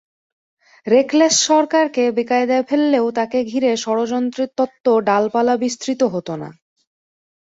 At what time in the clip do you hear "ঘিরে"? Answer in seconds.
3.43-3.71